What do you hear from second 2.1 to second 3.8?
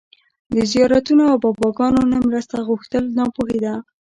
نه مرسته غوښتل ناپوهي ده